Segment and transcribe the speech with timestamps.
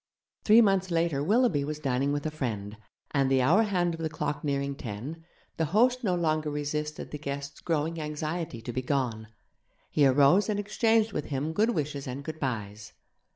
[0.45, 2.75] Three months later Willoughby was dining with a friend,
[3.11, 5.23] and the hour hand of the clock nearing ten,
[5.57, 9.27] the host no longer resisted the guest's growing anxiety to be gone.
[9.91, 12.93] He arose and exchanged with him good wishes and goodbyes.